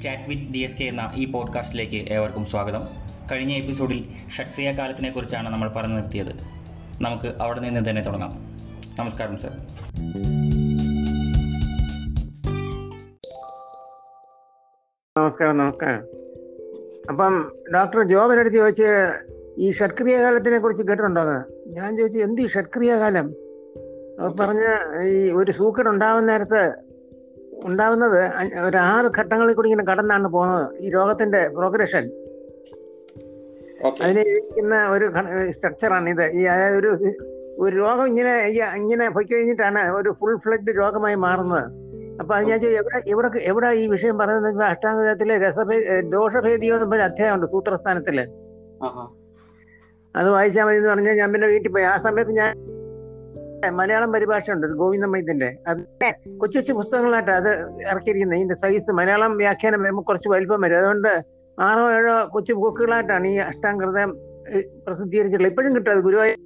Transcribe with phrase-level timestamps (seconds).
[0.00, 2.82] Chat with D S K എന്ന ഈ പോഡ്കാസ്റ്റിലേക്ക് ഏവർക്കും സ്വാഗതം.
[3.32, 6.32] കഴിഞ്ഞ എപ്പിസോഡിൽ ഷക്രിയ കാലത്തിനെ കുറിച്ചാണ് നമ്മൾ പറഞ്ഞു നിർത്തിയത്.
[7.02, 8.30] നമുക്ക് അവിടെ നിന്ന് തന്നെ തുടങ്ങാം.
[8.98, 9.50] നമസ്കാരം സർ
[15.18, 16.02] നമസ്കാരം നമസ്കാരം.
[17.08, 18.88] അപ്പം ഡോക്ടർ ജോബിനടുത്ത് ചോദിച്ച്
[19.58, 23.34] ഈ ഷഡ്ക്രിയ കാലത്തിനെ കുറിച്ച് കേട്ടിട്ടുണ്ടോന്ന് ഞാൻ ചോദിച്ചു എന്ത് ഈ ഷഡ്ക്രിയ കാലം
[24.20, 24.60] അവർ പറഞ്ഞ
[25.02, 26.85] ഈ ഒരു സൂക്കട് ഉണ്ടാവുന്ന നേരത്ത്
[27.68, 28.20] ഉണ്ടാവുന്നത്
[28.68, 32.04] ഒരു ആറ് ഘട്ടങ്ങളിൽ കൂടി ഇങ്ങനെ കടന്നാണ് പോകുന്നത് ഈ രോഗത്തിന്റെ പ്രോഗ്രഷൻ
[34.02, 35.06] അതിനെ ഇരിക്കുന്ന ഒരു
[35.56, 36.26] സ്ട്രക്ചറാണ് ഇത്.
[36.38, 36.90] ഈ അതായത് ഒരു
[37.64, 38.32] ഒരു രോഗം ഇങ്ങനെ
[38.80, 41.64] ഇങ്ങനെ പോയി കഴിഞ്ഞിട്ടാണ് ഒരു ഫുൾ ഫ്ലഡ് രോഗമായി മാറുന്നത്.
[42.20, 44.62] അപ്പൊ അത് ഞാൻ എവിടെ എവിടെ എവിടെ ഈ വിഷയം പറയുന്നത്?
[44.72, 45.76] അഷ്ടാംഗത്തിലെ രസഭേ
[46.14, 48.18] ദോഷഭേദിയോ എന്ന് പറഞ്ഞ അധ്യായമുണ്ട് സൂത്രസ്ഥാനത്തിൽ.
[50.14, 51.86] അത് വായിച്ചാൽ മതി എന്ന് പറഞ്ഞാൽ ഞാൻ പിന്നെ വീട്ടിൽ പോയി.
[51.94, 52.52] ആ സമയത്ത് ഞാൻ
[53.70, 55.58] മലയാളം പരിഭാഷ ഉണ്ട് ഒരു ഗോവിന്ദ മൈദിന്റെ.
[55.66, 55.80] അത്
[56.40, 57.48] കൊച്ചു കൊച്ചു പുസ്തകങ്ങളായിട്ട് അത്
[57.80, 58.38] ഇറക്കിയിരിക്കുന്നത്.
[58.38, 60.78] ഇതിന്റെ സൈസ് മലയാളം വ്യാഖ്യാനം വരുമ്പോൾ കുറച്ച് വലിപ്പം വരും.
[60.78, 61.24] അതുകൊണ്ട്
[61.60, 64.16] ആറോ ഏഴോ കൊച്ചു ബുക്കുകളായിട്ടാണ് ഈ അഷ്ടാംകൃതം
[64.86, 65.52] പ്രസിദ്ധീകരിച്ചിട്ടുള്ളത്.
[65.52, 66.38] ഇപ്പോഴും കിട്ടും അത് ഗുരുവായൂർ.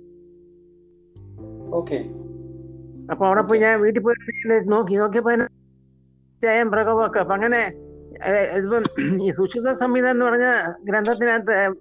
[1.72, 1.96] ഓക്കെ.
[3.12, 4.16] അപ്പൊ അവിടെ പോയി ഞാൻ വീട്ടിൽ പോയി
[4.64, 4.94] നോക്കി.
[4.94, 5.32] നോക്കിയപ്പോ
[6.42, 7.20] ചയം പ്രകോപമൊക്കെ.
[7.20, 7.72] അപ്പൊ അങ്ങനെ
[8.56, 8.82] ഇതിപ്പം
[9.26, 10.44] ഈ സുശ്രുത സംഹിത എന്ന് പറഞ്ഞ
[10.84, 11.74] ഗ്രന്ഥത്തിനകത്ത്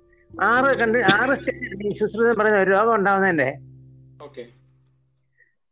[0.47, 3.49] ആറ് കണ്ട് ആറ് സ്റ്റേജ് ഈ സുശ്രുതം പറഞ്ഞ ഒരു രോഗം ഉണ്ടാവുന്നതിന്റെ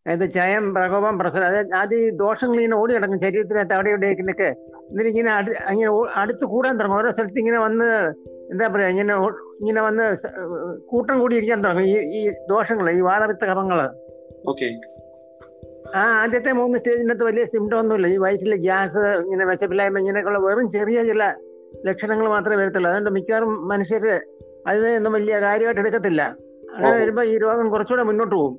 [0.07, 1.45] അതായത് ജയം പ്രകോപം പ്രസരം.
[1.45, 3.19] അതായത് ആദ്യം ഈ ദോഷങ്ങൾ ഇങ്ങനെ ഓടി കിടക്കും.
[3.19, 4.55] ശരീരത്തിനകത്ത് അവിടെ ഇവിടെ നിൽക്കെ
[4.89, 6.97] എന്നിട്ട് ഇങ്ങനെ അടു ഇങ്ങനെ അടുത്ത് കൂടാൻ തുടങ്ങും.
[6.97, 7.89] ഓരോ സ്ഥലത്ത് ഇങ്ങനെ വന്ന്
[8.51, 9.13] എന്താ പറയാ ഇങ്ങനെ
[9.61, 10.05] ഇങ്ങനെ വന്ന്
[10.91, 11.83] കൂട്ടം കൂടി ഇരിക്കാൻ തുടങ്ങും.
[11.83, 13.49] ഈ ഈ ദോഷങ്ങൾ ഈ വാദവിത്ത
[14.47, 14.67] ഓക്കെ.
[15.95, 18.07] ആ ആദ്യത്തെ മൂന്ന് സ്റ്റേജിനകത്ത് വലിയ സിംറ്റം ഒന്നുമില്ല.
[18.07, 21.33] ഈ വയറ്റിലെ ഗ്യാസ് ഇങ്ങനെ വിശപ്പില്ലായ്മ ഇങ്ങനെയൊക്കെയുള്ള വെറും ചെറിയ ചില
[21.85, 22.89] ലക്ഷണങ്ങൾ മാത്രമേ വരത്തുള്ളൂ.
[22.89, 24.19] അതുകൊണ്ട് മിക്കവാറും മനുഷ്യര്
[24.67, 26.21] അതിനൊന്നും വലിയ കാര്യമായിട്ട് എടുക്കത്തില്ല.
[26.75, 28.55] അങ്ങനെ വരുമ്പോൾ വരുമ്പോ ഈ രോഗം കുറച്ചുകൂടെ മുന്നോട്ട് പോകും.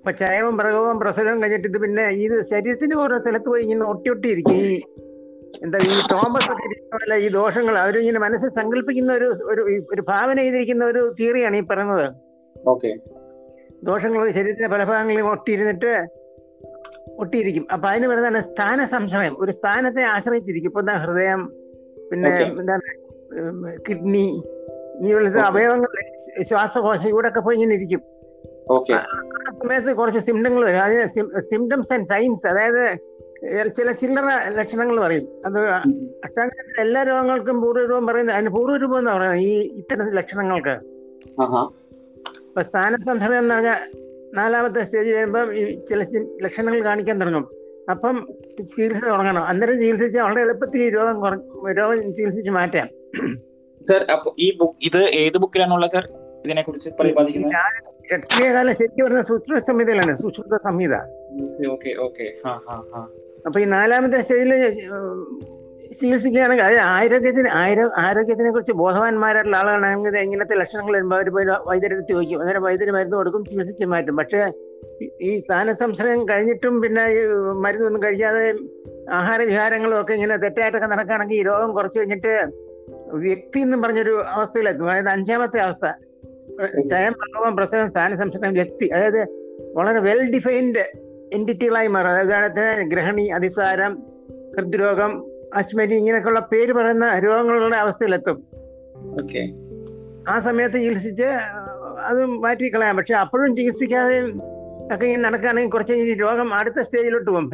[0.00, 4.28] അപ്പൊ ചയവും പ്രകവും പ്രസരവും കഴിഞ്ഞിട്ട് ഇത് പിന്നെ ഈ ശരീരത്തിന് ഓരോ സ്ഥലത്ത് പോയി ഇങ്ങനെ ഒട്ടി ഒട്ടി
[4.34, 4.58] ഇരിക്കും.
[4.66, 4.70] ഈ
[5.64, 9.62] എന്താ ഈ തോമസ് ഒക്കെ പോലെ ഈ ദോഷങ്ങൾ അവർ ഇങ്ങനെ മനസ്സിൽ സങ്കല്പിക്കുന്ന ഒരു ഒരു
[9.94, 12.06] ഒരു ഭാവന ചെയ്തിരിക്കുന്ന ഒരു തിയറിയാണ് ഈ പറയുന്നത്
[13.88, 15.90] ദോഷങ്ങൾ ശരീരത്തിന്റെ പല ഭാഗങ്ങളിൽ ഒട്ടിയിരുന്നിട്ട്
[17.22, 17.64] ഒട്ടിയിരിക്കും.
[17.74, 20.70] അപ്പൊ അതിന് പറയുന്നതാണ് സ്ഥാന സംശയം ഒരു സ്ഥാനത്തെ ആശ്രയിച്ചിരിക്കും.
[20.72, 21.42] ഇപ്പൊ എന്താ ഹൃദയം
[22.10, 22.88] പിന്നെ എന്താ എന്താണ്
[23.88, 24.24] കിഡ്നി
[24.96, 25.28] ഇങ്ങനെയുള്ള.
[25.50, 25.92] അവയവങ്ങൾ
[26.50, 28.02] ശ്വാസകോശം ഇവിടെ ഒക്കെ പോയി ഇങ്ങനെ ഇരിക്കും.
[28.70, 30.82] ആ സമയത്ത് കുറച്ച് സിംറ്റങ്ങൾ വരും.
[30.82, 31.04] അതിന്
[31.50, 32.82] സിംറ്റംസ് ആൻഡ് സൈൻസ് അതായത്
[33.76, 35.26] ചില ചില്ലറ ലക്ഷണങ്ങൾ പറയും.
[35.46, 35.60] അത്
[36.24, 39.40] അഷ്ടാംഗത്തിൽ എല്ലാ രോഗങ്ങൾക്കും പൂർവരൂപം പറയുന്നത് അതിന് പൂർവരൂപം എന്ന് പറയുന്നത്?
[39.40, 40.74] ഈ ഇത്തരം ലക്ഷണങ്ങൾക്ക്.
[42.48, 43.80] ഇപ്പൊ സ്ഥാനസന്ധനം എന്ന് പറഞ്ഞാൽ
[44.34, 46.00] നാലാമത്തെ സ്റ്റേജ് വരുമ്പം ഈ ചില
[46.42, 47.46] ലക്ഷണങ്ങൾ കാണിക്കാൻ തുടങ്ങും.
[47.90, 48.16] അപ്പം
[48.58, 49.44] ചികിത്സ തുടങ്ങണം.
[49.44, 51.16] അന്നേരം ചികിത്സിച്ചാൽ വളരെ എളുപ്പത്തിൽ ഈ രോഗം
[51.78, 52.88] രോഗം ചികിത്സിച്ച് മാറ്റാം.
[53.88, 56.04] സർ അപ്പൊ ഈ ബുക്ക് ഇത് ഏത് ബുക്കിലാണുള്ള സർ?
[56.46, 57.52] ഇതിനെ കുറിച്ച് പ്രതിപാദിക്കുന്നത്?
[58.16, 60.94] ക്ഷത്രിയകാലം ശരിക്കും പറഞ്ഞ സൂത്ര സംഹിതയിലാണ് സുശ്രുത സംഹിത.
[63.46, 64.70] അപ്പൊ ഈ നാലാമത്തെ സ്റ്റേജിൽ
[66.00, 72.40] ചികിത്സിക്കുകയാണെങ്കിൽ അത് ആരോഗ്യത്തിന് ആരോ ആരോഗ്യത്തിനെ കുറിച്ച് ബോധവാന്മാരായിട്ടുള്ള ആളുകളാണെങ്കിൽ ഇങ്ങനത്തെ ലക്ഷണങ്ങൾ വരുമ്പോൾ അവർ പോയി വൈദ്യരെടുത്ത് ചോദിക്കും.
[72.40, 74.16] അന്നേരം വൈദ്യര് മരുന്ന് കൊടുക്കും ചികിത്സിച്ച് മാറ്റും.
[74.16, 74.52] പക്ഷേ
[75.22, 78.54] ഈ- സ്ഥാന സംശയം കഴിഞ്ഞിട്ടും പിന്നെ ഈ മരുന്നൊന്നും കഴിക്കാതെ
[79.10, 82.46] ആഹാരവിഹാരങ്ങളും ഒക്കെ ഇങ്ങനെ തെറ്റായിട്ടൊക്കെ നടക്കുകയാണെങ്കിൽ ഈ രോഗം കുറച്ച് കഴിഞ്ഞിട്ട്
[83.12, 84.90] വ്യക്തി എന്നും പറഞ്ഞൊരു അവസ്ഥയിലെത്തും.
[84.90, 85.92] അതായത് അഞ്ചാമത്തെ അവസ്ഥ.
[86.66, 89.26] ചയം ഭഗവാൻ പ്രസവം സ്ഥാനസംശയം വ്യക്തി അതായത്
[89.74, 90.78] വളരെ വെൽ ഡിഫൈൻഡ്
[91.32, 92.08] എന്റിറ്റികളായി മാറും.
[92.08, 94.02] അതായത് ഗ്രഹണി അതിസാരം
[94.56, 98.46] ഹൃദ്രോഗം അശ്മരി ഇങ്ങനെയൊക്കെയുള്ള പേര് പറയുന്ന രോഗങ്ങളുടെ അവസ്ഥയിലെത്തും.
[100.28, 101.24] ആ സമയത്ത് ചികിത്സിച്ച്
[102.00, 102.96] അത് മാറ്റിക്കളയാം.
[102.96, 104.20] പക്ഷെ അപ്പോഴും ചികിത്സിക്കാതെ
[104.94, 107.50] ഒക്കെ ഇങ്ങനെ നടക്കുകയാണെങ്കിൽ കുറച്ച് രോഗം അടുത്ത സ്റ്റേജിലോട്ട് പോകും.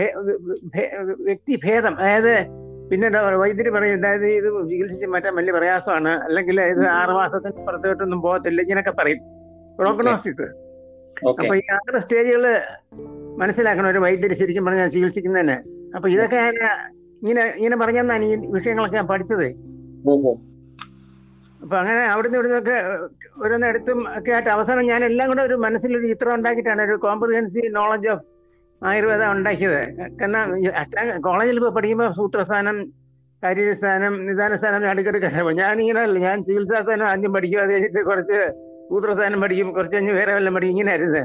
[1.25, 3.09] വ്യക്തി ഭേദം അതായത് പിന്നെ
[3.43, 6.13] വൈദ്യുതി പറയും അതായത് ഇത് ചികിത്സിച്ച് മാറ്റാൻ വലിയ പ്രയാസമാണ്.
[6.27, 9.21] അല്ലെങ്കിൽ ഇത് ആറ് മാസത്തിന് പുറത്തോട്ടൊന്നും പോകത്തില്ല ഇങ്ങനെയൊക്കെ പറയും.
[9.79, 10.47] പ്രോഗ്നോസിസ്
[11.29, 12.45] അപ്പൊ ഈ ആറ് സ്റ്റേജുകൾ
[13.43, 15.57] മനസ്സിലാക്കണം ഒരു വൈദ്യര് ശരിക്കും പറഞ്ഞാൽ ചികിത്സിക്കുന്നതന്നെ.
[15.97, 16.57] അപ്പൊ ഇതൊക്കെ ഞാൻ
[17.23, 19.47] ഇങ്ങനെ ഇങ്ങനെ പറഞ്ഞാണ് ഈ വിഷയങ്ങളൊക്കെ ഞാൻ പഠിച്ചത്.
[21.63, 22.77] അപ്പൊ അങ്ങനെ അവിടുന്ന് ഇവിടുന്ന് ഒക്കെ
[23.45, 28.25] ഓരോന്നെടുത്തും ഒക്കെ ആയിട്ട് അവസാനം ഞാൻ എല്ലാം കൂടെ ഒരു മനസ്സിലൊരു ചിത്രം ഉണ്ടാക്കിയിട്ടാണ് ഒരു കോംപ്രിഹെൻസീവ് നോളജ് ഓഫ്
[28.85, 29.81] ആയുർവേദം ഉണ്ടാക്കിയത്.
[30.21, 32.93] കാരണം കോളേജിൽ പോയി പഠിക്കുമ്പോൾ സൂത്രസ്ഥാനം
[33.45, 38.53] കാര്യസ്ഥാനം നിദാനസ്ഥാനം അടുക്കടുക്ക ഞാനിങ്ങനെ അല്ല ഞാൻ ചികിത്സാസ്ഥാനം ആദ്യം പഠിക്കും അത് കഴിഞ്ഞിട്ട് കുറച്ച്
[38.91, 40.73] സൂത്രസ്ഥാനം പഠിക്കും കുറച്ച് കഴിഞ്ഞ് വേറെ വല്ലതും പഠിക്കും.
[40.73, 41.25] ഇങ്ങനെ ആയിരുന്നു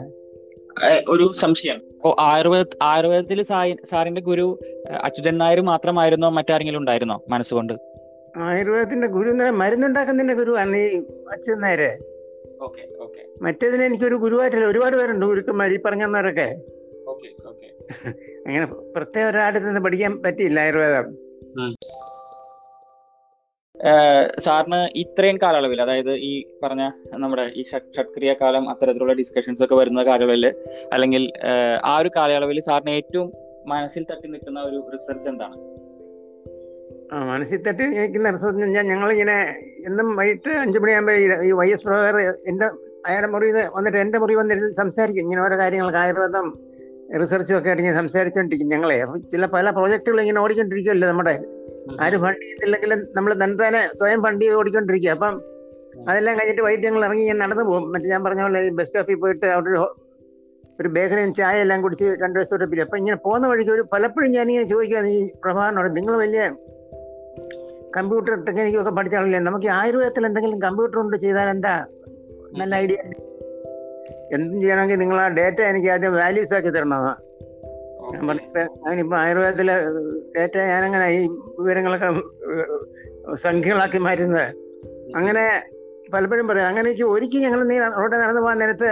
[1.10, 1.80] ഒരു സംശയം.
[2.20, 3.44] ആയുർവേദ ആയുർവേദത്തിൽ
[3.90, 4.60] സാറിന്റെ ഗുരു
[5.04, 7.74] അച്യുതൻ നായർ മാത്രമായിരുന്നോ മറ്റാരെങ്കിലും ഉണ്ടായിരുന്നോ മനസ്സുകൊണ്ട്?
[8.38, 10.98] ആയുർവേദത്തിന്റെ ഗുരു മരുന്നുണ്ടാക്കുന്നതിന്റെ ഗുരു മരുന്നുണ്ടാക്കുന്നതിന്റെ ഗുരുവാണ് ഈ
[11.32, 11.98] അച്യുതൻ നായര്.
[12.62, 13.44] Okay okay.
[13.44, 16.56] മറ്റേതിന് എനിക്കൊരു ഗുരുവായിട്ടില്ല ഒരുപാട് പേരുണ്ട് ഗുരുക്കന്മാർ ഈ പറഞ്ഞവരൊക്കെ.
[18.46, 18.66] അങ്ങനെ
[18.96, 21.06] പ്രത്യേക ഒരാളിൽ നിന്ന് പഠിക്കാൻ പറ്റിയില്ല ആയുർവേദം.
[24.38, 26.32] സാറിന് ഇത്രയും കാലയളവിൽ അതായത് ഈ
[26.64, 26.84] പറഞ്ഞ
[27.14, 27.64] നമ്മുടെ ഈ
[27.96, 30.46] ഷട്ക്രിയ കാലം അത്തരത്തിലുള്ള ഡിസ്കഷൻസ് ഒക്കെ വരുന്ന കാലയളവിൽ
[30.94, 31.24] അല്ലെങ്കിൽ
[31.84, 33.30] ആ ഒരു കാലയളവിൽ സാറിന് ഏറ്റവും
[33.68, 35.56] മനസ്സിൽ തട്ടി നിൽക്കുന്ന ഒരു റിസർച്ച് എന്താണ്?
[37.32, 39.38] മനസ്സിൽ തട്ടി നിൽക്കുന്ന റിസർച്ച് ഞാൻ ഞങ്ങളിങ്ങനെ
[39.86, 42.68] എന്നും വൈകിട്ട് അഞ്ചു മണിയാകുമ്പോൾ ഈ വൈ എസ് പ്രഭാകർ എന്റെ
[43.08, 43.48] അയാളുടെ മുറി
[43.78, 45.24] വന്നിട്ട് എന്റെ മുറി വന്നിരുന്ന് സംസാരിക്കും.
[45.24, 46.48] ഇങ്ങനെ ഓരോ കാര്യങ്ങൾ ആയുർവേദം
[47.20, 49.06] റിസർച്ചും ഒക്കെ ആയിട്ട് സംസാരിച്ചുകൊണ്ടിരിക്കും ഞങ്ങളെ.
[49.32, 51.40] ചില പല പ്രോജക്റ്റുകൾ ഇങ്ങനെ ഓടിക്കൊണ്ടിരിക്കുമല്ലോ നമ്മുടെ.
[52.02, 55.12] ആരും ഫണ്ട് ചെയ്തില്ലെങ്കിലും നമ്മൾ തന്നെ സ്വയം ഫണ്ട് ചെയ്ത് ഓടിക്കൊണ്ടിരിക്കുക.
[55.12, 55.42] അപ്പം
[56.10, 57.92] അതെല്ലാം കഴിഞ്ഞിട്ട് വൈകിട്ട് ഞങ്ങൾ ഇറങ്ങി ഇങ്ങനെ നടന്നു പോകും.
[57.92, 59.96] മറ്റേ ഞാൻ പറഞ്ഞ പോലെ ഈ ബസ് സ്റ്റോപ്പിൽ പോയിട്ട് അവിടെ ഒരു
[60.80, 64.68] ഒരു ബേക്കറിയും ചായ എല്ലാം കുടിച്ച് രണ്ട് തൊട്ട് പിരി അപ്പം ഇങ്ങനെ പോകുന്ന വഴിക്ക് ഒരു പലപ്പോഴും ഞാനിങ്ങനെ
[64.68, 66.52] ചോദിക്കുകയാണ് ഈ പ്രഭാകരനോട് നിങ്ങൾ വലിയ
[67.98, 71.86] കമ്പ്യൂട്ടർ ടെക്നിക്കൊക്കെ പഠിച്ചാണല്ലേ നമുക്ക് ആയുർവേദത്തിൽ എന്തെങ്കിലും കമ്പ്യൂട്ടർ കൊണ്ട് ചെയ്താൽ എന്താ?
[72.58, 72.96] നല്ല ഐഡിയ
[74.36, 77.14] എന്തും ചെയ്യണമെങ്കിൽ നിങ്ങൾ ആ ഡേറ്റ എനിക്ക് ആദ്യം വാല്യൂസ് ആക്കി തരണമെന്നാ
[78.14, 79.76] ഞാൻ പറഞ്ഞിട്ട് അതിനിപ്പോ ആയുർവേദത്തിലെ
[80.38, 81.20] ഡേറ്റ ഞാനങ്ങനെ ഈ
[81.60, 82.10] വിവരങ്ങളൊക്കെ
[83.36, 84.48] സംഖ്യകളാക്കി മാറ്റുന്നത്.
[85.16, 85.44] അങ്ങനെ
[86.14, 88.90] പലപ്പോഴും പറയാം അങ്ങനെ എനിക്ക് ഒരിക്കൽ ഞങ്ങൾ നീ അവിടെ നടന്നു പോകാൻ നേരത്ത്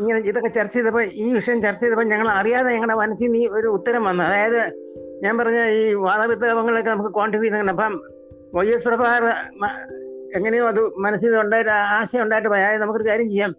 [0.00, 4.04] ഇങ്ങനെ ഇതൊക്കെ ചർച്ച ചെയ്തപ്പോൾ ഈ വിഷയം ചർച്ച ചെയ്തപ്പോൾ ഞങ്ങൾ അറിയാതെ ഞങ്ങളുടെ മനസ്സിൽ നീ ഒരു ഉത്തരം
[4.04, 4.22] വന്നു.
[4.24, 4.60] അതായത്
[5.24, 7.72] ഞാൻ പറഞ്ഞ ഈ വാദവിദ്യാപങ്ങളൊക്കെ നമുക്ക് ക്വാണ്ടിഫൈ ചെയ്യുന്നുണ്ട്.
[7.72, 7.94] അപ്പം
[8.54, 9.24] വൈ എസ് പ്രഭാകർ
[10.36, 13.52] എങ്ങനെയോ അത് മനസ്സിൽ ഉണ്ടായിട്ട് ആശയം ഉണ്ടായിട്ട് പോയാൽ നമുക്കൊരു കാര്യം ചെയ്യാം.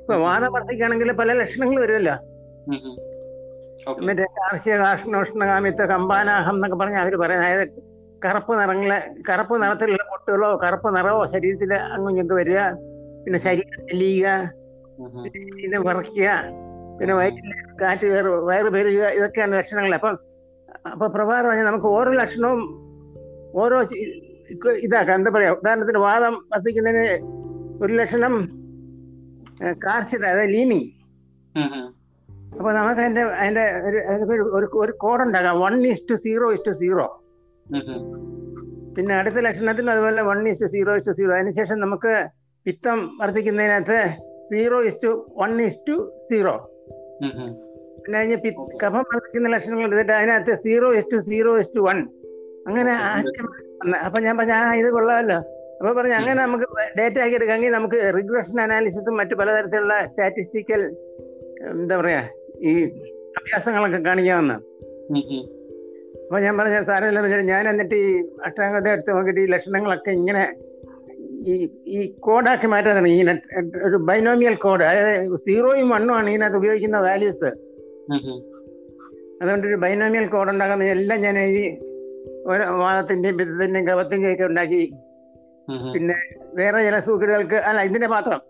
[0.00, 2.14] ഇപ്പൊ വാദം വർദ്ധിക്കുകയാണെങ്കിൽ പല ലക്ഷണങ്ങൾ വരുമല്ലോ.
[4.06, 7.66] മറ്റേ കാർഷിക കാഷ്ണോഷ്ണകാമിത്വ കമ്പാനാഹം എന്നൊക്കെ പറഞ്ഞ് അവർ പറയുന്നത് അതായത്
[8.24, 8.98] കറുപ്പ് നിറങ്ങളെ
[9.28, 12.60] കറുപ്പ് നിറത്തിലുള്ള പൊട്ടുകളോ കറുപ്പ് നിറവോ ശരീരത്തിൽ അങ്ങും ഇങ്ങോട്ട് വരിക.
[13.24, 14.28] പിന്നെ ശരീരം തെളിയുക
[15.64, 16.28] പിന്നെ വിറയ്ക്കുക
[16.98, 17.50] പിന്നെ വയറ്റിൽ
[17.80, 19.94] കാറ്റ് കയറി വയറ് പെരുക ഇതൊക്കെയാണ് ലക്ഷണങ്ങൾ.
[19.98, 20.14] അപ്പം
[20.92, 22.62] അപ്പൊ പ്രഭാതം പറഞ്ഞാൽ നമുക്ക് ഓരോ ലക്ഷണവും
[23.62, 23.76] ഓരോ
[24.50, 27.18] ഇതാക്കാം എന്താ പറയാ ഉദാഹരണത്തിന് വാദം വർദ്ധിക്കുന്നതിന്
[27.82, 28.48] ഒരു ലക്ഷണം
[29.72, 30.88] കാർഷിക അതായത് ലീനിങ്.
[32.56, 33.72] അപ്പൊ നമുക്ക് അതിന്റെ അതിന്റെ
[34.32, 37.22] ഒരു ഒരു- കോഡ് ഉണ്ടാക്കാം one is to zero is to zero.
[38.94, 41.34] പിന്നെ അടുത്ത ലക്ഷണത്തിൽ അതുപോലെ one is to zero is to zero.
[41.34, 42.26] അതിനുശേഷം നമുക്ക്
[42.64, 44.16] പിത്തം വർദ്ധിക്കുന്നതിനകത്ത്
[44.50, 46.70] zero is to one is to zero.
[47.96, 48.36] പിന്നെ കഴിഞ്ഞ്
[48.76, 52.08] കഫം വർദ്ധിക്കുന്ന ലക്ഷണങ്ങൾ എടുത്തിട്ട് അതിനകത്ത് zero is to zero is to one.
[52.66, 55.38] അങ്ങനെ ആശയം അപ്പൊ ഞാൻ പറഞ്ഞ ആ ഇത് കൊള്ളാമല്ലോ
[55.80, 56.66] അപ്പൊ പറഞ്ഞു അങ്ങനെ നമുക്ക്
[56.98, 60.82] ഡേറ്റ ആക്കി എടുക്കാമെങ്കിൽ നമുക്ക് റിഗ്രഷൻ അനാലിസിസും മറ്റു പലതരത്തിലുള്ള സ്റ്റാറ്റിസ്റ്റിക്കൽ
[61.72, 62.22] എന്താ പറയാ
[62.60, 62.84] ഈ
[63.36, 64.56] അഭ്യാസങ്ങളൊക്കെ കാണിക്കാമെന്ന്.
[66.24, 70.54] അപ്പൊ ഞാൻ പറഞ്ഞ സാരമില്ലെന്ന് വെച്ചാൽ ഞാൻ എന്നിട്ട് ഈ അഷ്ടാംഗത എടുത്ത് നോക്കിയിട്ട് ഈ ലക്ഷണങ്ങളൊക്കെ ഇങ്ങനെ
[71.44, 76.98] ഈ ഈ കോഡാക്കി മാറ്റാൻ ഈ നെറ്റ് ഒരു ബൈനോമിയൽ കോഡ് അതായത് സീറോയും വണ്ണും ആണ് ഇതിനകത്ത് ഉപയോഗിക്കുന്ന
[76.98, 77.50] വാല്യൂസ്
[79.42, 81.64] അതുകൊണ്ട് ഒരു ബൈനോമിയൽ കോഡ് ഉണ്ടാക്കുന്ന എല്ലാം ഞാൻ എഴുതി
[82.82, 84.82] വാദത്തിന്റെയും ബിരുദത്തിന്റെയും കവത്തിന്റെയും ഒക്കെ ഉണ്ടാക്കി
[85.94, 86.14] പിന്നെ
[86.58, 88.40] വേറെ ചില സൂക്കിടുകൾക്ക് അല്ല ഇതിന്റെ മാത്രം.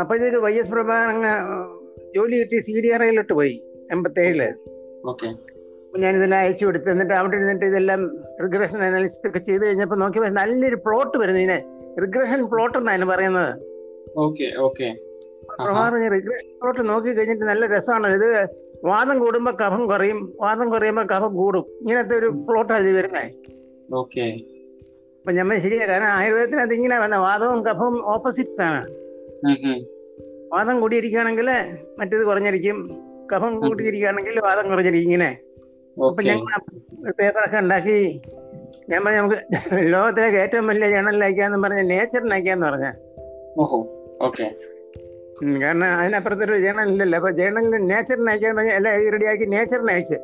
[0.00, 1.24] അപ്പോഴത്തേക്ക് വൈ എസ് പ്രഭാകരൻ
[2.16, 3.54] ജോലി കിട്ടി സി ഡി ആർ ഐയിലോട്ട് പോയി
[3.94, 4.42] എൺപത്തേഴിൽ.
[6.16, 8.00] ഇതെല്ലാം അയച്ചു കൊടുത്ത് എന്നിട്ട് അവിടെ ഇരുന്നിട്ട് ഇതെല്ലാം
[8.44, 11.58] റിഗ്രഷൻ അനാലിസിസ് ഒക്കെ ചെയ്ത് കഴിഞ്ഞപ്പോൾ നോക്കിയപ്പോൾ നല്ലൊരു പ്ലോട്ട് വരുന്നു ഇതിനെ
[12.04, 13.52] റിഗ്രഷൻ പ്ലോട്ട് എന്നാണ് പറയുന്നത്.
[15.64, 18.08] പ്രഭാകരൻ റിഗ്രഷൻ പ്ലോട്ട് നോക്കി കഴിഞ്ഞിട്ട് നല്ല രസമാണ്.
[18.18, 18.30] ഇത്
[18.84, 21.64] വാദം കൂടുമ്പോ കഫം കുറയും വാദം കുറയുമ്പോ കഫം കൂടും.
[21.82, 23.28] ഇങ്ങനത്തെ ഒരു പ്ലോട്ടാണ് ഇത് വരുന്നത്
[23.94, 24.26] ഓക്കെ
[25.18, 28.82] അപ്പൊ ഞമ്മൾ ശരിയാ കാരണം ആയുർവേദത്തിനകത്ത് ഇങ്ങനെ വേണം വാദവും കഫവും ഓപ്പോസിറ്റ്സ് ആണ്.
[30.52, 31.48] വാദം കൂടിയിരിക്കുകയാണെങ്കിൽ
[31.98, 32.78] മറ്റേത് കുറഞ്ഞിരിക്കും
[33.32, 35.30] കഫം കൂട്ടിയിരിക്കുകയാണെങ്കിൽ വാദം കുറഞ്ഞിരിക്കും ഇങ്ങനെ.
[35.96, 37.96] അപ്പൊ ഞങ്ങൾ പേപ്പറൊക്കെ ഉണ്ടാക്കി
[38.90, 39.38] ഞാൻ പറഞ്ഞു നമുക്ക്
[39.94, 42.88] ലോകത്തിലേക്ക് ഏറ്റവും വലിയ ജേണലിൽ അയക്കാന്ന് പറഞ്ഞ നേച്ചറിന് അയക്കാന്ന് പറഞ്ഞ.
[45.62, 50.18] കാരണം അതിനപ്പുറത്തൊരു ജേണൽ ഇല്ലല്ലോ അപ്പൊ ജേണലിന് നേച്ചറിന് അയക്കാൻ പറഞ്ഞാൽ എല്ലാം എഴുതി റെഡിയാക്കി നേച്ചറിന് അയച്ച്.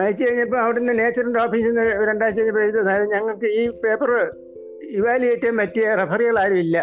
[0.00, 4.10] അയച്ചു കഴിഞ്ഞപ്പോൾ അവിടുന്ന് നേച്ചറിന്റെ ഓഫീസിൽ നിന്ന് രണ്ടാഴ്ച കഴിഞ്ഞപ്പോൾ എഴുതി അതായത് ഞങ്ങൾക്ക് ഈ പേപ്പർ
[4.92, 6.76] ഇവാലുവേറ്റ് ചെയ്യാൻ പറ്റിയ റഫറികൾ ആരും ഇല്ല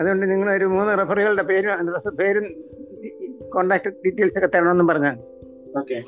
[0.00, 2.46] അതുകൊണ്ട് നിങ്ങൾ ഒരു മൂന്ന് റഫറികളുടെ പേരും അഡ്രസ് പേരും
[3.54, 5.12] കോണ്ടാക്ട് ഡീറ്റെയിൽസ് ഒക്കെ തരണമെന്നും പറഞ്ഞു
[5.80, 5.98] ഓക്കെ.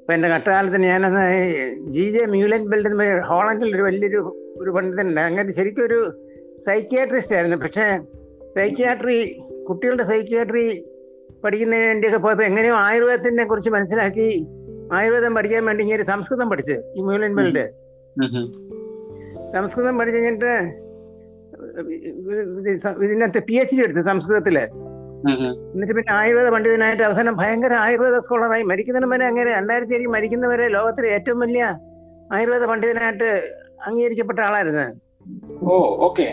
[0.00, 1.22] അപ്പൊ എന്റെ കട്ടകാലത്തിന് ഞാനന്ന്
[1.94, 2.92] ജി ജെ മ്യൂലൻ ബെൽഡ്
[3.30, 4.20] ഹോളണ്ടിൽ ഒരു വലിയൊരു
[4.60, 5.20] ഒരു പണ്ഡിതനുണ്ട്.
[5.20, 5.98] അങ്ങനെ ശരിക്കും ഒരു
[6.64, 7.56] സൈക്യാട്രിസ്റ്റ് ആയിരുന്നു.
[7.56, 7.86] പക്ഷേ
[8.56, 9.18] സൈക്യാട്രി
[9.68, 10.66] കുട്ടികളുടെ സൈക്യാട്രി
[11.44, 14.28] പഠിക്കുന്നതിന് വേണ്ടിയൊക്കെ പോയപ്പോൾ എങ്ങനെയോ ആയുർവേദത്തിനെ കുറിച്ച് മനസ്സിലാക്കി
[14.92, 17.64] ആയുർവേദം പഠിക്കാൻ വേണ്ടി ഞാൻ സംസ്കൃതം പഠിച്ച് ഈ മ്യൂലൻ ബെൽഡ്
[19.56, 20.52] സംസ്കൃതം പഠിച്ചു കഴിഞ്ഞിട്ട്
[23.06, 24.56] ഇതിനകത്ത് പി എച്ച് ഡി എടുത്തു സംസ്കൃതത്തിൽ.
[25.72, 31.08] എന്നിട്ട് പിന്നെ ആയുർവേദ പണ്ഡിതനായിട്ട് അവസാനം ഭയങ്കര ആയുർവേദ സ്കോളറായി മരിക്കുന്നതിന് വരെ അങ്ങനെ രണ്ടായിരത്തി ഏഴിൽ മരിക്കുന്നവരെ ലോകത്തിലെ
[31.16, 31.64] ഏറ്റവും വലിയ
[32.36, 33.28] ആയുർവേദ പണ്ഡിതനായിട്ട്
[33.86, 34.86] അംഗീകരിക്കപ്പെട്ട ആളായിരുന്നു.
[35.62, 35.74] ഓ
[36.06, 36.26] ഓക്കെ.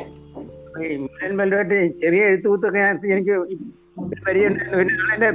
[2.01, 3.33] ചെറിയ എഴുത്തുകൂത്തൊക്കെ ഞാൻ എനിക്ക്
[4.27, 4.77] പരിചയമുണ്ടായിരുന്നു.
[5.11, 5.29] പിന്നെ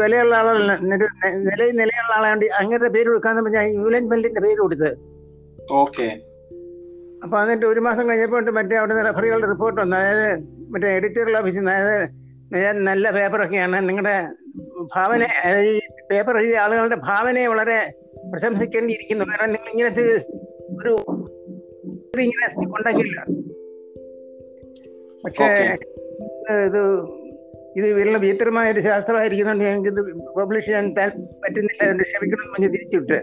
[0.00, 0.72] വിലയുള്ള ആളല്ല.
[0.90, 4.92] നില നിലയുള്ള ആളാണ്ട് അങ്ങനത്തെ പേര് കൊടുക്കാന്ന് പറഞ്ഞാൽ യൂലൻ ബെല്ലിന്റെ പേര് കൊടുത്തത്
[5.82, 6.08] ഓക്കെ.
[7.24, 9.96] അപ്പൊ എന്നിട്ട് ഒരു മാസം കഴിഞ്ഞപ്പോൾ മറ്റേ അവിടുന്ന് റെഫറികളുടെ റിപ്പോർട്ട് വന്നു.
[9.96, 10.26] അതായത്
[10.72, 13.76] മറ്റേ എഡിറ്റോറിയൽ ഓഫീസിൽ നിന്ന് അതായത് നല്ല പേപ്പറൊക്കെയാണ്.
[13.88, 14.16] നിങ്ങളുടെ
[14.94, 15.22] ഭാവന
[15.68, 15.72] ഈ
[16.10, 17.78] പേപ്പർ എഴുതിയ ആളുകളുടെ ഭാവനയെ വളരെ
[18.32, 19.24] പ്രശംസിക്കേണ്ടിയിരിക്കുന്നു.
[19.24, 20.02] കാരണം നിങ്ങൾ ഇങ്ങനത്തെ
[20.80, 20.92] ഒരു
[22.22, 23.20] ഇങ്ങനെ ഉണ്ടാക്കിയില്ല
[25.24, 25.44] പക്ഷേ
[26.66, 26.82] ഇത്
[27.76, 30.00] ഇത് വളരെ വിചിത്രമായ ഒരു ശാസ്ത്രമായിരിക്കുന്നുണ്ട് ഞങ്ങൾക്ക് ഇത്
[30.36, 30.94] പബ്ലിഷ് ചെയ്യാൻ
[31.42, 31.82] പറ്റുന്നില്ല.
[31.82, 33.18] അതുകൊണ്ട് ക്ഷമിക്കണം എന്ന് തിരിച്ചിട്ട്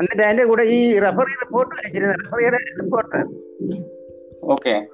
[0.00, 2.14] എന്നിട്ട് അതിന്റെ കൂടെ ഈ റഫറി റിപ്പോർട്ട് അയച്ചിരുന്നു.
[2.14, 3.16] റഫറിയുടെ റിപ്പോർട്ട്
[4.44, 4.86] ഓക്കെ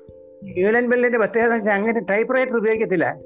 [0.43, 3.17] ന്യൂലൻഡ് ബെല്ലിന്റെ പ്രത്യേകത വെച്ചാൽ അങ്ങനെ ടൈപ്പ് റൈറ്റർ ഉപയോഗിക്കത്തില്ല.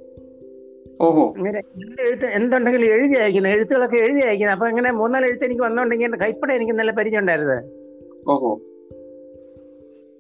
[1.00, 1.34] ഓഹോ.
[1.36, 1.60] അങ്ങനെ
[2.00, 6.72] എഴുത്ത് എന്തുണ്ടെങ്കിലും എഴുതി അയക്കുന്നത് എഴുത്തുകളൊക്കെ എഴുതി അയക്കുന്നത് അപ്പൊ അങ്ങനെ മൂന്നാൽ എഴുത്ത് എനിക്ക് വന്നോണ്ടെങ്കിൽ കൈപ്പട എനിക്ക്
[6.72, 7.64] നല്ല പരിചയം ഉണ്ടായിരുന്നത്.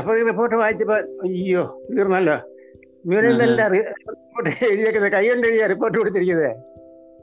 [0.00, 2.36] ഓഹോ അപ്പൊ ഈ റിപ്പോർട്ട് വായിച്ചപ്പോൾ അയ്യോ തീർന്നല്ലോ.
[3.10, 6.50] ബെല്ലിന്റെ റിപ്പോർട്ട് എഴുതിയേക്കുന്നത് കൈ കൊണ്ട് എഴുതിയ റിപ്പോർട്ട് കൊടുത്തിരിക്കുന്നത്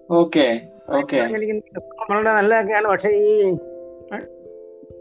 [0.10, 0.46] ഓക്കെ
[1.00, 1.18] ഓക്കെ.
[2.02, 2.88] നമ്മളുടെ നല്ലതൊക്കെയാണ്.
[2.94, 3.34] പക്ഷെ ഈ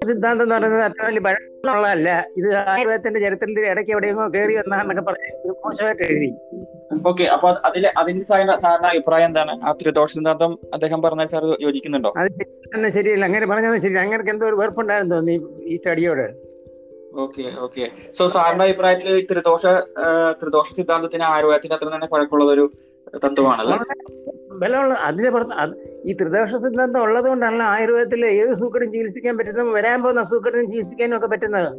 [0.08, 5.30] സിദ്ധാന്തം എന്ന് പറയുന്നത് അത്ര വലിയ പഴമുള്ളതല്ല ഇത് ആയുർവേദത്തിന്റെ ചരിത്രത്തിൽ ഇടയ്ക്ക് എവിടെയെങ്കിലും കയറി വന്നാന്നൊക്കെ പറഞ്ഞ്
[5.64, 6.30] മോശമായിട്ട് എഴുതി.
[7.10, 9.52] ഓക്കെ അപ്പൊ അതിലെ അതിന്റെ സാറിന് സാറിന്റെ അഭിപ്രായം എന്താണ്?
[9.64, 12.10] ആ ത്രിദോഷ സിദ്ധാന്തം അദ്ദേഹം പറഞ്ഞാൽ സാർ യോജിക്കുന്നുണ്ടോ?
[12.18, 16.24] അത് ശരിയല്ല അങ്ങനെ പറഞ്ഞത് ശരി അങ്ങനെ എന്തോ ഒരു വെറുപ്പുണ്ടായിരുന്നു തോന്നി ഈ സ്റ്റഡിയോട്
[17.14, 17.90] ഓക്കെ ഓക്കെ.
[18.12, 19.66] സോ സാറിന്റെ അഭിപ്രായത്തിൽ ഈ ത്രിദോഷ
[20.42, 22.70] ത്രിദോഷ സിദ്ധാന്തത്തിന് ആയുർവേദത്തിന് അത്ര തന്നെ പഴക്കമുള്ള ഒരു
[23.24, 23.76] തത്വമാണല്ലോ?
[24.58, 25.54] ബലമുള്ള അതിന്റെ പുറത്ത്
[26.04, 31.26] ഈ ത്രിദോഷ സിദ്ധാന്തം ഉള്ളത് കൊണ്ടാണല്ലോ ആയുർവേദത്തിൽ ഏത് സൂക്കടും ചികിത്സിക്കാൻ പറ്റുന്ന വരാൻ പോകുന്ന സൂക്കടും ചികിത്സിക്കാനും ഒക്കെ
[31.26, 31.70] പറ്റുന്നത്.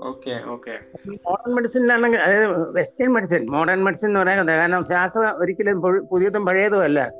[0.00, 0.72] Okay okay.
[1.06, 7.10] മോഡേൺ മെഡിസിനാണെങ്കിൽ അതായത് വെസ്റ്റേൺ മെഡിസിൻ മോഡേൺ മെഡിസിൻ എന്ന് പറയാൻ കാരണം ശാസ്ത്രം ഒരിക്കലും പുതിയതും പഴയതും അല്ല.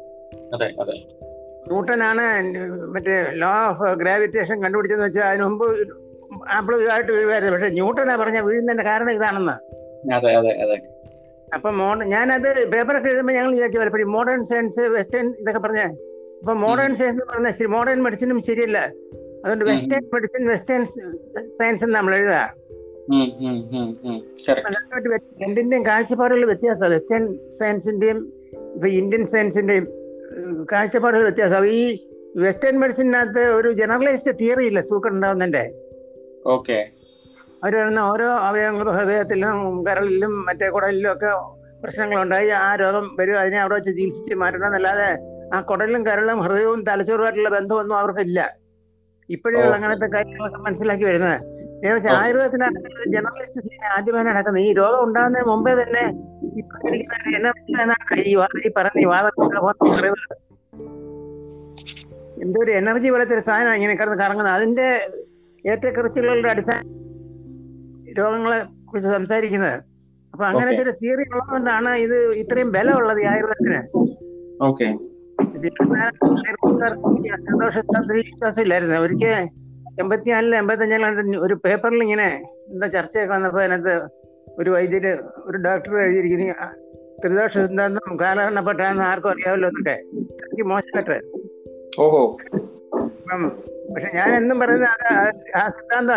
[1.68, 2.24] ന്യൂട്ടനാണ്
[2.94, 5.66] മറ്റേ ലോ ഓഫ് ഗ്രാവിറ്റേഷൻ കണ്ടുപിടിച്ചെന്ന് വെച്ചാൽ അതിന് മുമ്പ്
[6.48, 9.56] ആപ്പിൾ ഇതായിട്ട് വീഴുമായിരുന്നു പക്ഷെ ന്യൂട്ടനാ പറഞ്ഞ വീഴുന്നതിന്റെ കാരണം ഇതാണെന്ന്.
[10.14, 10.76] അതെ അതെ അതെ.
[11.54, 15.82] അപ്പൊ മോഡേൺ ഞാനത് പേപ്പറൊക്കെ എഴുതുമ്പോൾ ഞങ്ങൾ വിചാരിച്ചു പലപ്പോഴും മോഡേൺ സയൻസ് വെസ്റ്റേൺ ഇതൊക്കെ പറഞ്ഞ
[16.42, 18.78] അപ്പൊ മോഡേൺ സയൻസ് എന്ന് പറഞ്ഞാൽ ശരി മോഡേൺ മെഡിസിനും ശരിയല്ല.
[19.44, 20.86] അതുകൊണ്ട് വെസ്റ്റേൺ മെഡിസിൻ വെസ്റ്റേൺ
[21.58, 22.48] സയൻസ് നമ്മൾ എഴുതാ.
[25.42, 28.18] രണ്ടിന്റെയും കാഴ്ചപ്പാടുകൾ വ്യത്യാസമാണ് വെസ്റ്റേൺ സയൻസിന്റെയും
[28.74, 29.86] ഇപ്പൊ ഇന്ത്യൻ സയൻസിന്റെയും
[30.72, 31.66] കാഴ്ചപ്പാടുകൾ വ്യത്യാസം.
[31.66, 35.64] ഈ വെസ്റ്റേൺ മെഡിസിനകത്ത് ഒരു ജനറലൈസ്ഡ് തിയറി ഇല്ല സൂക്കർ ഉണ്ടാവുന്നതിന്റെ.
[36.46, 36.88] ഓക്കെ.
[37.64, 41.30] അവർ വരുന്ന ഓരോ അവയവങ്ങളും ഹൃദയത്തിലും കരളിലും മറ്റേ കുടലിലും ഒക്കെ
[41.82, 42.48] പ്രശ്നങ്ങളുണ്ടായി.
[42.48, 43.40] ആ രോഗം വരും.
[43.40, 44.66] അതിനെ അവിടെ വെച്ച് ചികിത്സിച്ച് മാറ്റണം.
[44.66, 45.18] എന്നല്ലാതെ
[45.54, 48.56] ആ കുടലിലും കരളും ഹൃദയവും തലച്ചോറുമായിട്ടുള്ള ബന്ധമൊന്നും അവർക്കില്ല.
[49.30, 51.52] ഇപ്പോഴും അങ്ങനത്തെ കാര്യങ്ങളൊക്കെ മനസ്സിലാക്കി വരുന്നത്.
[51.82, 52.08] Okay.
[52.08, 54.62] ആയുർവേദത്തിനകത്ത് ജനറലിസ്റ്റ് ആദ്യമായി നടക്കുന്നത്.
[54.62, 56.04] ഈ രോഗം ഉണ്ടാകുന്നതിന് മുമ്പേ തന്നെ
[58.14, 58.36] ഈ
[58.96, 59.30] ഈ വാദം
[62.42, 64.54] എന്തോ ഒരു എനർജി പോലത്തെ ഒരു സാധനം ഇങ്ങനെ കിടന്ന് കറങ്ങുന്നത്.
[64.54, 65.08] അതിന്റെ
[65.70, 66.80] ഏറ്റക്കുറച്ചിലുകളുടെ അടിസ്ഥാന
[68.18, 69.74] രോഗങ്ങളെ കുറിച്ച് സംസാരിക്കുന്നത്.
[70.32, 73.80] അപ്പൊ അങ്ങനെ ഒരു തിയറി ഉള്ളതുകൊണ്ടാണ് ഇത് ഇത്രയും ബലമുള്ളത് ഈ ആയുർവേദത്തിന്.
[77.34, 79.48] സന്തോഷത്തിൽ വിശ്വാസമില്ലായിരുന്നു ഒരിക്കൽ
[80.00, 84.08] എൺപത്തിനാലിൽ എൺപത്തഞ്ചിലാണ് ഒരു പേപ്പറിൽ ഇങ്ങനെ എന്താ ചർച്ചയൊക്കെ വന്നപ്പോ അതിനകത്ത്
[84.58, 86.54] ഒരു വൈദ്യര് ഒരു ഡോക്ടർ എഴുതിയിരിക്കുന്ന.
[87.20, 90.02] ത്രിദോഷ സിദ്ധാന്തം കാലഹരണപ്പെട്ടാന്ന് ആർക്കും അറിയാമല്ലോ എന്നൊക്കെ.
[90.46, 91.18] എനിക്ക് മോശമായിട്ട്
[92.00, 92.38] ഓഹോ.
[93.94, 96.10] പക്ഷെ ഞാൻ എന്നും പറയുന്നത് അത് ആ- സിദ്ധാന്ത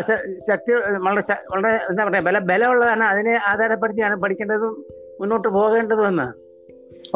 [0.47, 3.03] ശക്തി വളരെ വളരെ എന്താ പറയാ ബല ബലമുള്ളതാണ്.
[3.03, 4.85] അതിനെ ആധാരപ്പെടുത്തിയാണ് പഠിക്കേണ്ടതും
[5.19, 6.45] മുന്നോട്ട് പോകേണ്ടതും എന്ന്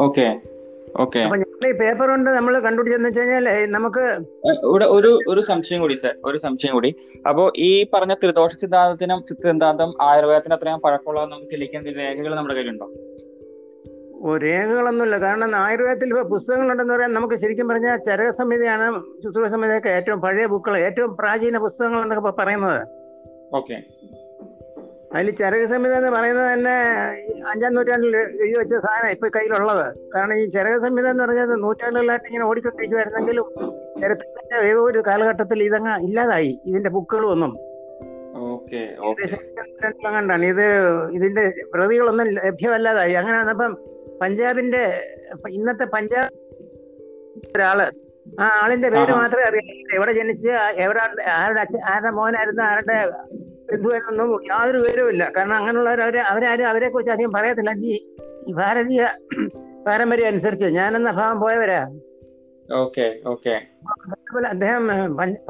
[0.01, 0.41] ഓക്കെ.
[0.97, 1.19] ഓക്കെ.
[1.19, 4.17] അപ്പൊ ഞങ്ങൾ ഈ പേപ്പർ കൊണ്ട് നമ്മൾ കണ്ടുപിടിച്ചെന്ന് വെച്ച് കഴിഞ്ഞാൽ നമുക്ക്
[4.63, 6.15] ഇവിടെ ഒരു ഒരു സംശയം കൂടി സർ.
[6.25, 6.95] ഒരു സംശയം കൂടി.
[7.29, 12.91] അപ്പോ ഈ പറഞ്ഞ ത്രിദോഷ സിദ്ധാന്തത്തിനും സിദ്ധാന്തം ആയുർവേദത്തിന് അത്രയും പഴക്കമുള്ള നമുക്ക് തെളിയിക്കാൻ രേഖകൾ നമ്മുടെ കയ്യിലുണ്ടോ?
[14.27, 15.19] രേഖകളൊന്നുമില്ല.
[15.19, 20.77] കാരണം ആയുർവേദത്തിൽ ഇപ്പൊ പുസ്തകങ്ങളുണ്ടെന്ന് പറയാൻ നമുക്ക് ശരിക്കും പറഞ്ഞാൽ ചരക സംഹിതയാണ് ശുശ്രൂഷ സംഹിതയൊക്കെ ഏറ്റവും പഴയ ബുക്കുകൾ
[20.77, 22.87] ഏറ്റവും പ്രാചീന പുസ്തകങ്ങൾ എന്നൊക്കെ പറയുന്നത്.
[23.53, 23.83] ഓക്കെ.
[25.13, 26.75] അതിൽ ചരക സംഹിത എന്ന് പറയുന്നത് തന്നെ
[27.47, 29.95] അഞ്ചാം നൂറ്റാണ്ടിൽ എഴുതി വെച്ച സാധനം ഇപ്പൊ കയ്യിലുള്ളത്.
[30.15, 33.45] കാരണം ഈ ചരക സംഹിത എന്ന് പറഞ്ഞത് നൂറ്റാണ്ടുകളായിട്ട് ഇങ്ങനെ ഓടിക്കൊണ്ടിരിക്കുമായിരുന്നെങ്കിലും
[34.01, 37.57] ചരിത്രത്തിന്റെ ഏതോ ഒരു കാലഘട്ടത്തിൽ ഇതങ്ങ് ഇല്ലാതായി ഇതിന്റെ ബുക്കുകളും ഒന്നും
[38.73, 40.65] ഏകദേശം ഇത്
[41.11, 43.13] ഇതിന്റെ പ്രതികളൊന്നും ലഭ്യമല്ലാതായി.
[43.13, 43.77] അങ്ങനെ വന്നപ്പം
[44.21, 44.83] പഞ്ചാബിന്റെ
[45.49, 46.31] ഇന്നത്തെ പഞ്ചാബ്
[47.55, 47.79] ഒരാൾ.
[48.41, 50.49] ആ ആളിന്റെ പേര് മാത്രമേ അറിയാം എവിടെ ജനിച്ച്
[50.85, 51.01] എവിടെ
[51.37, 52.97] ആരുടെ അച്ഛൻ ആരുടെ മോനായിരുന്നു ആരുടെ
[53.71, 55.23] ബന്ധു എന്നൊന്നും യാതൊരു വിവരവും ഇല്ല.
[55.37, 57.71] കാരണം അങ്ങനെയുള്ളവർ അവരെ അവരാരും അവരെ കുറിച്ച് അധികം പറയത്തില്ല.
[57.89, 57.95] ഈ
[58.59, 59.03] ഭാരതീയ
[59.87, 61.81] പാരമ്പര്യം അനുസരിച്ച് ഞാനെന്ന ഭാവം പോയവരാ.
[64.11, 64.83] അതുപോലെ അദ്ദേഹം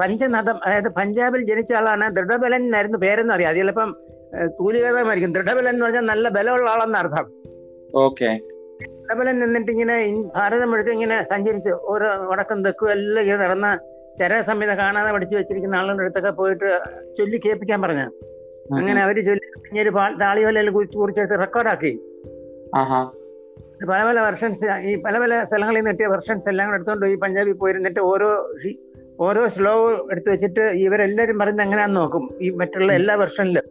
[0.00, 2.06] പഞ്ചനദം അതായത് പഞ്ചാബിൽ ജനിച്ച ആളാണ്.
[2.16, 3.50] ദൃഢബലൻ എന്നായിരുന്നു പേരെന്ന് അറിയാം.
[3.50, 3.90] അത് ചിലപ്പം
[4.60, 7.26] തൂലികതമായിരിക്കും ദൃഢബലൻ എന്ന് പറഞ്ഞാൽ നല്ല ബലമുള്ള ആളെന്ന് അർത്ഥം.
[8.04, 8.30] ഓക്കെ.
[9.10, 9.94] ദൃഢബലൻ നിന്നിട്ട് ഇങ്ങനെ
[10.34, 13.68] ഭാരതം മുഴുവൻ ഇങ്ങനെ സഞ്ചരിച്ച് ഓരോ വടക്കും തെക്കും എല്ലാം ഇങ്ങനെ നടന്ന
[14.18, 16.68] ചര സംഹിത കാണാതെ പഠിച്ചു വെച്ചിരിക്കുന്ന ആളുകളുടെ അടുത്തൊക്കെ പോയിട്ട്
[17.18, 18.04] ചൊല്ലി കേൾപ്പിക്കാൻ പറഞ്ഞു.
[18.78, 19.90] അങ്ങനെ അവർ ചൊല്ലി ഇങ്ങനെ
[20.20, 21.92] താളിവലയിൽ കുറിച്ച് കുറിച്ചെടുത്ത് റെക്കോർഡാക്കി
[23.90, 27.56] പല പല വെർഷൻസ് ഈ പല പല സ്ഥലങ്ങളിൽ നിന്ന് കിട്ടിയ വെർഷൻസ് എല്ലാം കൂടെ എടുത്തോണ്ട് ഈ പഞ്ചാബിൽ
[27.62, 28.30] പോയിരുന്നിട്ട് ഓരോ
[29.26, 29.74] ഓരോ സ്ലോ
[30.12, 32.24] എടുത്തു വെച്ചിട്ട് ഇവരെല്ലാരും പറയുന്നത് എങ്ങനെയാന്ന് നോക്കും.
[32.40, 33.66] ഈ മറ്റുള്ള എല്ലാ വെർഷനിലും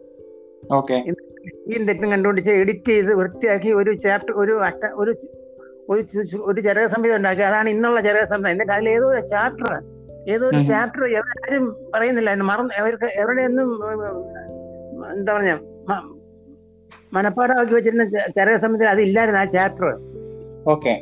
[0.78, 0.96] ഓക്കെ.
[1.70, 5.12] ഈ തെറ്റും കണ്ടുപിടിച്ച് എഡിറ്റ് ചെയ്ത് വൃത്തിയാക്കി ഒരു ചാപ്റ്റർ ഒരു അഷ്ട ഒരു
[5.92, 6.02] ഒരു
[6.50, 7.42] ഒരു ചരക സംഹിത ഉണ്ടാക്കി.
[7.50, 8.50] അതാണ് ഇന്നുള്ള ചരക സംഹിത.
[8.54, 9.72] എന്നിട്ട് അതിൽ ഏതോ ഒരു ചാപ്റ്റർ
[10.34, 12.30] ഏതോ ഒരു ചാപ്റ്റർ ആരും പറയുന്നില്ല.
[12.50, 13.68] മറന്ന് അവർക്ക് എവിടെയൊന്നും
[15.14, 15.52] എന്താ പറഞ്ഞ
[17.16, 18.04] മനപ്പാടമാക്കി വെച്ചിരുന്ന
[18.38, 19.86] ചരക സംഹിത അതില്ലായിരുന്നു ആ ചാപ്റ്റർ
[20.74, 20.92] ഓക്കെ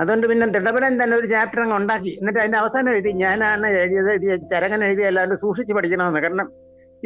[0.00, 2.12] അതുകൊണ്ട് പിന്നെ തിടപരൻ തന്നെ ഒരു ചാപ്റ്റർ അങ്ങ് ഉണ്ടാക്കി.
[2.20, 6.20] എന്നിട്ട് അതിന്റെ അവസാനം എഴുതി ഞാനാണ് എഴുതിയത് എഴുതിയ ചരകൻ എഴുതി അല്ലാണ്ട് സൂക്ഷിച്ച് പഠിക്കണമെന്ന്.
[6.24, 6.48] കാരണം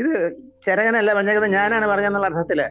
[0.01, 2.63] ഇത് ചരകനല്ല പറഞ്ഞേക്കുന്നത് ഞാനാണ് പറഞ്ഞെന്നുള്ള അർത്ഥത്തിൽ.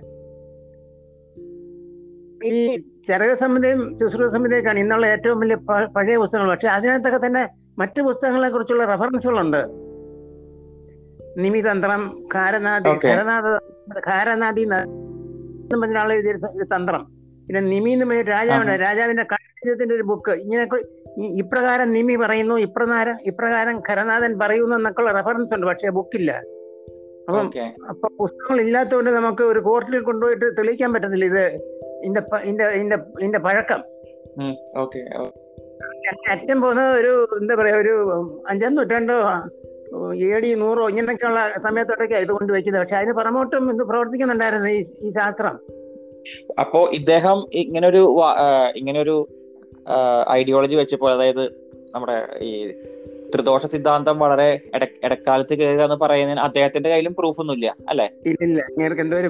[2.43, 5.55] ഈ ചരക സംബന്ധിയും ശുശ്രൂഷ സംബന്ധിയൊക്കെയാണ് ഇന്നുള്ള ഏറ്റവും വലിയ
[5.85, 6.49] പഴയ പുസ്തകങ്ങൾ.
[6.49, 9.89] പക്ഷെ അതിനകത്തൊക്കെ തന്നെ മറ്റു പുസ്തകങ്ങളെ കുറിച്ചുള്ള റെഫറൻസുകളുണ്ട്.
[11.37, 13.05] നിമിതന്ത്രം ഖാരനാദി Okay.
[13.05, 13.43] ഖരനാഥ
[14.09, 14.61] ഖാരനാദി
[16.13, 17.05] എഴുതിയ ഒരു തന്ത്രം.
[17.47, 20.31] പിന്നെ നിമി എന്ന് പറഞ്ഞ രാജാവിന്റെ രാജാവിന്റെ കാര്യത്തിന്റെ ഒരു ബുക്ക്.
[20.31, 20.67] ഇങ്ങനെ
[21.19, 26.43] ഈ- ഇപ്രകാരം നിമി പറയുന്നു ഇപ്രകാരം ഇപ്രകാരം ഖരനാഥൻ പറയുന്നു എന്നൊക്കെയുള്ള റെഫറൻസ് ഉണ്ട് പക്ഷെ ബുക്കില്ല.
[27.29, 27.51] അപ്പം
[27.89, 31.45] അപ്പൊ പുസ്തകങ്ങൾ ഇല്ലാത്തതുകൊണ്ട് നമുക്ക് ഒരു കോർട്ടിൽ കൊണ്ടുപോയിട്ട് തെളിയിക്കാൻ പറ്റുന്നില്ല ഇത്
[31.99, 33.81] ഇതിന്റെ ഇതിന്റെ ഇതിന്റെ ഇതിന്റെ പഴക്കം.
[34.77, 34.99] ഓക്കെ
[36.31, 37.93] അറ്റം പോകുന്നത് ഒരു എന്താ പറയാ ഒരു
[38.49, 39.17] അഞ്ചാം നൂറ്റാണ്ടോ
[40.25, 45.55] ഏടി നൂറോ ഇങ്ങനെയൊക്കെയുള്ള സമയത്തോട്ടൊക്കെ ഇത് കൊണ്ടുവയ്ക്കുന്നത് പക്ഷെ അതിന് പുറമോട്ടും ഇത് പ്രവർത്തിക്കുന്നുണ്ടായിരുന്നു ഈ ഈ ശാസ്ത്രം.
[46.59, 49.15] അപ്പോ ഇദ്ദേഹം ഇങ്ങനൊരു ഒരു ഇങ്ങനെ ഇങ്ങനൊരു
[50.29, 51.43] ഐഡിയോളജി വെച്ചപ്പോൾ അതായത്
[51.95, 52.51] നമ്മുടെ ഈ
[53.35, 58.09] ത്രിദോഷ സിദ്ധാന്തം വളരെ ഇട- ഇടക്കാലത്ത് കയറുക എന്ന് പറയുന്നതിന് അദ്ദേഹത്തിന്റെ കയ്യിലും പ്രൂഫ് ഒന്നുമില്ല അല്ലെ?
[58.25, 59.27] ഇല്ല ഇങ്ങനെ എന്തോ ഒരു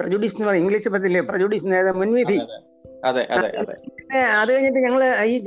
[0.00, 0.60] പ്രജുഡീസ് എന്ന് പറയും.
[0.60, 2.38] ഇംഗ്ലീഷ് പറ്റില്ലേ പ്രജുഡീസ് മുൻവിധി.
[3.04, 3.74] അതെ അതെ അതെ
[4.20, 5.44] അത് കഴിഞ്ഞിട്ട് ഞങ്ങൾ ഈ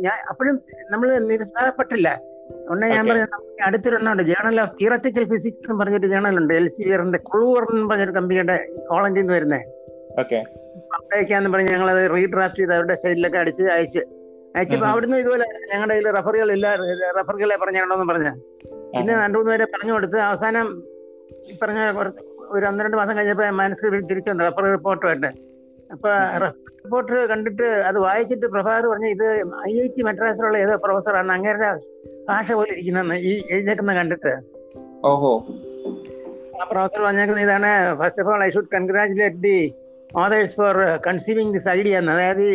[0.00, 2.20] ഞാൻ- അപ്പോഴും നമ്മൾ നിരുത്സാഹപ്പെട്ടില്ല.
[2.70, 3.06] ഒന്ന് ഞാൻ.
[3.08, 7.90] പറഞ്ഞ നമുക്ക് അടുത്തൊരെണ്ണമുണ്ട് ജേണൽ ഓഫ് തിയററ്റിക്കൽ ഫിസിക്സ് എന്ന് പറഞ്ഞൊരു ജേണലുണ്ട് എൽ സി വിയറിന്റെ ക്ലൂവർ എന്ന്
[7.90, 9.60] പറഞ്ഞൊരു കമ്പനിയുടെ ഹോളണ്ടിൽ നിന്ന് വരുന്നത്
[10.20, 10.44] ഓക്കെ.
[11.14, 13.98] അയക്കാന്ന് പറഞ്ഞ് ഞങ്ങളത് റീഡ്രാഫ്റ്റ് ചെയ്ത് അവരുടെ സൈഡിലൊക്കെ അടിച്ച് അയച്ച്
[14.56, 14.84] ഉം.
[14.84, 16.66] അവിടുന്ന് ഇതുപോലെ ഞങ്ങളുടെ കയ്യിൽ റഫറുകളില്ല
[17.20, 18.30] റഫറുകളെ പറഞ്ഞാണോന്ന് പറഞ്ഞ
[18.90, 20.82] പിന്നെ രണ്ടു മൂന്ന് പേരെ പറഞ്ഞു കൊടുത്ത് അവസാനം
[21.62, 21.80] പറഞ്ഞ
[22.50, 25.26] ഒരു ഒന്ന് രണ്ട് മാസം കഴിഞ്ഞപ്പോ മാനസ്ക്രിപ്റ്റ് തിരിച്ചു വന്നു റഫർ റിപ്പോർട്ടുമായിട്ട്
[25.92, 26.10] അപ്പൊ
[26.46, 29.26] റിപ്പോർട്ട് കണ്ടിട്ട് അത് വായിച്ചിട്ട് പ്രഭാകർ പറഞ്ഞു ഇത്
[29.66, 31.70] ഐ ഐ ടി മദ്രാസിലുള്ള ഏതോ പ്രൊഫസറാണ് അങ്ങേരുടെ
[32.28, 34.32] ഭാഷ പോലെ ഇരിക്കുന്നെന്ന് ഈ എഴുന്നേക്കുന്ന കണ്ടിട്ട്.
[35.04, 35.32] ഓഹോ.
[36.60, 39.74] ആ പ്രൊഫസർ പറഞ്ഞേക്കുന്ന ഇതാണ് first of all I should congratulate the
[40.16, 42.12] authors for conceiving this idea എന്ന്.
[42.12, 42.46] അതായത്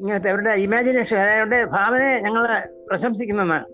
[0.00, 2.42] ഇങ്ങനത്തെ അവരുടെ ഇമാജിനേഷൻ അതായത് അവരുടെ ഭാവനയെ ഞങ്ങൾ
[2.90, 3.64] പ്രശംസിക്കുന്നതാണ്.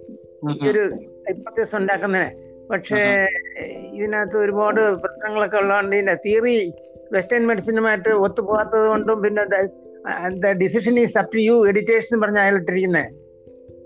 [0.52, 0.90] ഈ ഒരു
[1.28, 2.30] ഹൈപ്പത്തസ് ഉണ്ടാക്കുന്നതിന്.
[2.70, 3.28] പക്ഷേ
[3.92, 6.72] ഇതിനകത്ത് ഒരുപാട് പ്രശ്നങ്ങളൊക്കെ ഉള്ളതുകൊണ്ട് ഇതിന്റെ തിയറി
[7.12, 9.42] വെസ്റ്റേൺ മെഡിസിനുമായിട്ട് ഒത്തുപോകാത്തത് കൊണ്ടും പിന്നെ
[10.52, 13.08] decision is up to you editors എന്ന് പറഞ്ഞ അയാൾ ഇട്ടിരിക്കുന്നത്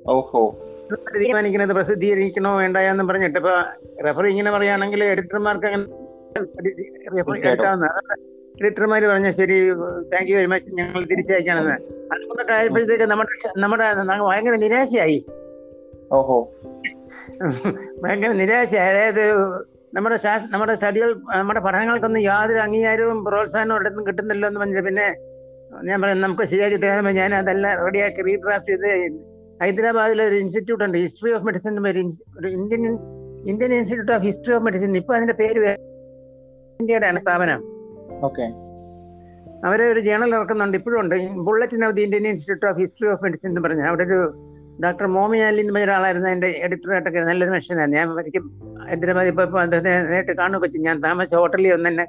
[0.06, 0.62] ഓഹോ.
[1.16, 3.38] തീരുമാനിക്കുന്നത് പ്രസിദ്ധീകരിക്കണോ വേണ്ടയോ എന്ന് പറഞ്ഞിട്ട്.
[3.38, 3.54] ഇപ്പൊ
[4.04, 5.86] റെഫർ ഇങ്ങനെ പറയുകയാണെങ്കിൽ എഡിറ്റർമാർക്ക് അങ്ങനെ
[7.48, 7.88] എടുക്കാവുന്ന
[8.62, 9.70] എഡിറ്റർമാർ പറഞ്ഞ ശരി
[10.12, 11.72] താങ്ക് യു വെരി മച്ച് ഞങ്ങൾ തിരിച്ചയക്കാണെന്ന്
[12.14, 13.84] അതുകൊണ്ട് ആയപ്പോഴത്തേക്ക് നമ്മുടെ നമ്മുടെ
[14.22, 15.26] ഭയങ്കര നിരാശയായി.
[16.12, 16.52] ഓഹോ.
[18.02, 18.90] ഭയങ്കര നിരാശയായി.
[18.90, 19.32] അതായത്
[19.94, 20.18] നമ്മുടെ
[20.50, 25.16] നമ്മുടെ സ്റ്റഡികൾ നമ്മുടെ പഠനങ്ങൾക്കൊന്നും യാതൊരു അംഗീകാരവും പ്രോത്സാഹനവും ഇടത്തും കിട്ടുന്നില്ലോ എന്ന് പറഞ്ഞിട്ട് പിന്നെ
[25.84, 29.12] ഞാൻ പറയാം നമുക്ക് ശരിയാക്കി തരാൻ ഞാൻ അതെല്ലാം റെഡിയാക്കി റീഡ്രാഫ്റ്റ് ചെയ്ത്
[29.62, 31.98] ഹൈദരാബാദിലെ ഒരു ഇൻസ്റ്റിറ്റ്യൂട്ട് ഉണ്ട് ഹിസ്റ്ററി ഓഫ് മെഡിസിൻ ഒരു
[32.48, 32.98] Indian
[33.48, 35.76] Indian institute of history of medicine ഇപ്പൊ അതിന്റെ പേര്
[36.80, 37.75] ഇന്ത്യയുടെ ആണ് സ്ഥാപനം.
[38.24, 38.46] ഓക്കെ.
[39.66, 40.76] അവരെ ഒരു ജേണൽ ഇറക്കുന്നുണ്ട്.
[40.76, 41.14] ഇപ്പോഴും ഉണ്ട്.
[41.36, 43.80] Bulletin of the Indian institute of history of medicine എന്ന് പറഞ്ഞ.
[43.80, 44.18] അവിടെ ഒരു
[44.84, 46.28] ഡോക്ടർ മോമി അലി എന്ന് പറഞ്ഞ ഒരാളായിരുന്നു.
[46.28, 50.84] അതിന്റെ എഡിറ്ററായിട്ടൊക്കെ നല്ലൊരു മനുഷ്യനായിരുന്നു ഞാൻ ഒരിക്കൽ ഇപ്പോൾ ഇപ്പോൾ അദ്ദേഹത്തെ നേരിട്ട് കാണുകയൊക്കെ ചെയ്തു.
[50.84, 52.04] ഞാൻ താമസിച്ച ഹോട്ടലിൽ ഒന്ന് തന്നെ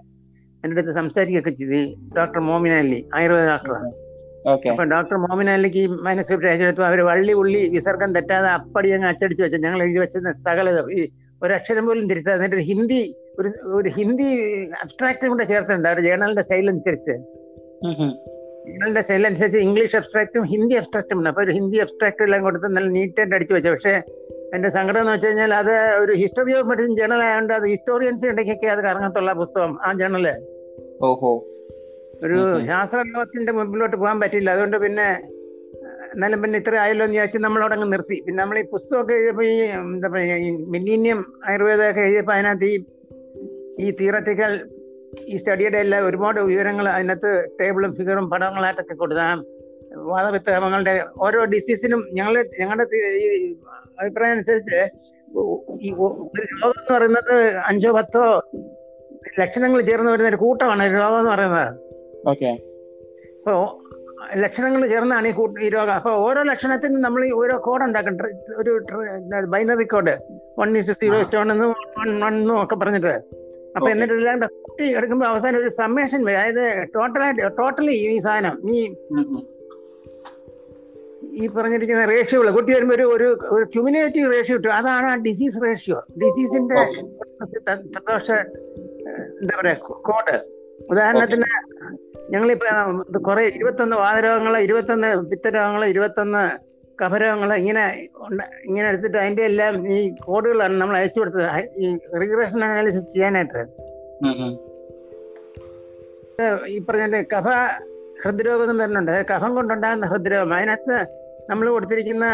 [0.63, 1.95] എന്റെ അടുത്ത് സംസാരിക്കുകയൊക്കെ ചെയ്തു.
[2.17, 3.91] ഡോക്ടർ മോമിൻ അലി ആയുർവേദ ഡോക്ടറാണ്
[4.47, 4.69] ഓക്കെ.
[4.69, 9.43] അപ്പൊ ഡോക്ടർ മോമിൻ അലിക്ക് ഈ മാനസ്ക്രിപ്റ്റ് അയച്ചെടുത്തു അവർ വള്ളി ഉള്ളി വിസർഗം തെറ്റാതെ അപ്പടി അങ്ങ് അച്ചടിച്ച്
[9.43, 9.57] വെച്ചു.
[9.57, 11.07] ഞങ്ങൾ എഴുതി വെച്ച സകലത ഈ
[11.43, 12.45] ഒരക്ഷരം പോലും തിരുത്താതെ.
[12.45, 14.27] എന്നിട്ട് ഹിന്ദി ഒരു ഒരു ഹിന്ദി
[14.83, 15.87] അബ്സ്ട്രാക്റ്റും കൂടെ ചേർത്തിട്ടുണ്ട്.
[15.89, 17.15] അവരുടെ ജേണലിന്റെ സ്റ്റൈൽ അനുസരിച്ച്.
[18.67, 22.87] ജേണലിന്റെ സ്റ്റൈൽ അനുസരിച്ച് ഇംഗ്ലീഷ് അബ്സ്ട്രാക്റ്റും ഹിന്ദി അബ്സ്ട്രാക്റ്റും ഉണ്ട് അപ്പൊ ഒരു ഹിന്ദി അബ്സ്ട്രാക്റ്റ് എല്ലാം കൊടുത്ത് നല്ല
[22.97, 23.71] നീറ്റായിട്ട് അടിച്ചു വെച്ചു.
[23.75, 23.93] പക്ഷേ
[24.55, 25.71] എന്റെ സങ്കടം എന്ന് വെച്ച് കഴിഞ്ഞാൽ അത്
[26.03, 30.25] ഒരു ഹിസ്റ്ററി ഓഫ് മെഡിസിൻ ജേണൽ ആയതുകൊണ്ട് അത് ഹിസ്റ്റോറിയൻസ് ഉണ്ടെങ്കിൽ അത് കറങ്ങത്തുള്ള പുസ്തകം ആ ജേണൽ
[31.07, 31.31] ഓഹോ.
[32.25, 35.07] ഒരു ശാസ്ത്ര ലോകത്തിന്റെ ശാസ്ത്രലോകത്തിന്റെ മുമ്പിലോട്ട് പോകാൻ പറ്റില്ല അതുകൊണ്ട് പിന്നെ
[36.13, 38.17] എന്നാലും പിന്നെ ഇത്ര ആയല്ലോ എന്ന് വിചാരിച്ച് നമ്മളവിടെ അങ്ങ് നിർത്തി.
[38.25, 42.77] പിന്നെ നമ്മൾ ഈ പുസ്തകമൊക്കെ എഴുതിയപ്പോൾ ഈ എന്താ പറയുക ഈ മില്ലീനിയം ആയുർവേദമൊക്കെ എഴുതിയപ്പോൾ അതിനകത്ത് ഈ
[43.79, 44.53] ഈ തിയററ്റിക്കൽ
[45.27, 49.37] ഈ സ്റ്റഡിയുടെ എല്ലാം ഒരുപാട് വിവരങ്ങൾ അതിനകത്ത് ടേബിളും ഫിഗറും പടങ്ങളായിട്ടൊക്കെ കൊടുക്കാം
[50.05, 52.85] വാദവിത്തകങ്ങളുടെ ഓരോ ഡിസീസിനും ഞങ്ങൾ ഞങ്ങളുടെ
[53.17, 53.53] ഈ
[53.99, 54.79] അഭിപ്രായം അനുസരിച്ച്
[55.79, 57.35] ഈ ഒരു രോഗം എന്ന് പറയുന്നത്
[57.65, 58.23] അഞ്ചോ പത്തോ
[59.39, 61.67] ലക്ഷണങ്ങൾ ചേർന്ന് വരുന്ന ഒരു കൂട്ടമാണ് രോഗം എന്ന് പറയുന്നത്.
[62.27, 62.51] ഓക്കെ
[63.37, 63.55] അപ്പോ
[64.43, 65.93] ലക്ഷണങ്ങൾ ചേർന്നാണ് ഈ കൂട്ട ഈ രോഗം.
[65.99, 68.15] അപ്പൊ ഓരോ ലക്ഷണത്തിനും നമ്മൾ ഈ ഓരോ കോഡ് ഉണ്ടാക്കും
[68.57, 68.71] ഒരു
[69.53, 70.13] binary code
[70.59, 71.67] one is zero stone എന്ന്
[71.99, 73.13] വൺ വൺ എന്നും ഒക്കെ പറഞ്ഞിട്ട്.
[73.75, 73.87] അപ്പൊ.
[73.89, 76.39] എന്നിട്ട് എല്ലാം കൂട്ടി എടുക്കുമ്പോൾ അവസാനം ഒരു സമ്മേഷൻ വരും.
[76.39, 78.79] അതായത് ടോട്ടലായിട്ട് ടോട്ടലി ഈ സാധനം ഈ
[81.41, 84.73] ഈ പറഞ്ഞിരിക്കുന്ന റേഷ്യോകൾ കൂട്ടി വരുമ്പോൾ ഒരു ഒരു ഒരു ക്യുമുലേറ്റീവ് റേഷ്യോ കിട്ടും.
[84.73, 86.79] അതാണ് ആ ഡിസീസ് റേഷ്യോ ഡിസീസിന്റെ
[89.41, 89.75] എന്താ പറയാ
[90.09, 90.35] കോഡ്
[90.89, 91.47] ഉദാഹരണത്തിന്
[92.31, 96.43] ഞങ്ങളിപ്പോ കുറെ ഇരുപത്തൊന്ന് വാതരോഗങ്ങൾ ഇരുപത്തൊന്ന് പിത്തരോഗങ്ങൾ ഇരുപത്തൊന്ന്
[97.01, 97.83] കഫരോഗങ്ങൾ ഇങ്ങനെ
[98.65, 101.49] ഇങ്ങനെ എടുത്തിട്ട് അതിന്റെ എല്ലാം ഈ കോഡുകളാണ് നമ്മൾ അയച്ചു കൊടുത്തത്.
[101.77, 103.61] ഈ റിഗ്രഷൻ അനാലിസിസ് ചെയ്യാനായിട്ട്.
[106.67, 107.47] ഈ പറഞ്ഞ കഫ
[108.23, 110.53] ഹൃദ്രോഗം എന്ന് പറഞ്ഞുണ്ട് കഫം കൊണ്ടുണ്ടാകുന്ന ഹൃദ്രോഗം.
[110.53, 110.97] അതിനകത്ത്
[111.49, 112.25] നമ്മൾ കൊടുത്തിരിക്കുന്ന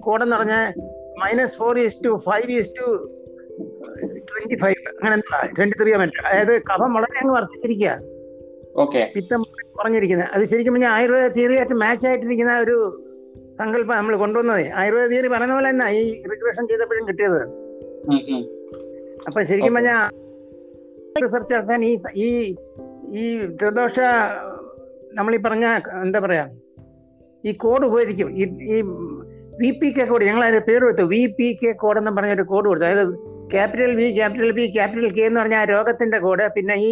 [0.00, 0.74] കോഡെന്ന് പറഞ്ഞാൽ
[1.22, 2.86] minus four is to five is to
[4.30, 5.16] twenty five അങ്ങനെ
[5.58, 8.15] ട്വന്റി ത്രീ മറ്റോ അതായത് കഫം വളരെ അങ്ങ് വർദ്ധിച്ചിരിക്കുക ഓക്കെ
[9.14, 9.42] പിത്തം
[9.78, 12.76] പറഞ്ഞിരിക്കുന്നത് അത് ശരിക്കും പറഞ്ഞാൽ ആയുർവേദ തിയറിയായിട്ട് മാച്ച് ആയിട്ടിരിക്കുന്ന ഒരു
[13.58, 14.72] സങ്കല്പം നമ്മൾ കൊണ്ടുവന്നത്.
[14.74, 17.40] ആയുർവേദ തിയറി പറഞ്ഞ പോലെ തന്നെ ഈ റിഗ്രഷൻ ചെയ്തപ്പോഴും കിട്ടിയത്.
[19.26, 20.10] അപ്പൊ ശരിക്കും പറഞ്ഞാൽ
[21.24, 22.56] റിസർച്ച് നടത്താൻ ഈ ഈ
[23.12, 24.00] ഈ ത്രിദോഷ
[25.14, 25.66] നമ്മൾ ഈ പറഞ്ഞ
[26.02, 26.48] എന്താ പറയാ
[27.44, 28.28] ഈ കോഡ് ഉപയോഗിക്കും.
[28.36, 28.44] ഈ
[28.76, 28.82] ഈ
[29.60, 31.02] വി പി കെ കോഡ് ഞങ്ങൾ അതിന്റെ പേര് കൊടുത്തു.
[31.02, 32.86] വി പി കെ കോഡ് എന്ന് പറഞ്ഞ ഒരു കോഡ് കൊടുത്തു.
[32.86, 33.14] അതായത്
[33.50, 36.90] capital V capital P capital K എന്ന് പറഞ്ഞ ആ രോഗത്തിന്റെ കോഡ് പിന്നെ ഈ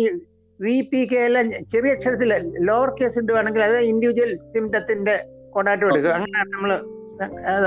[0.60, 2.30] വി പി കെ എല്ലാം ചെറിയ അക്ഷരത്തിൽ
[2.68, 5.14] ലോവർ കേസ് ഇടുവാണെങ്കിൽ അത് ഇൻഡിവിജ്വൽ സിംറ്റത്തിന്റെ
[5.54, 6.12] കോഡായിട്ട് എടുക്കുക.
[6.18, 6.70] അങ്ങനെയാണ് നമ്മൾ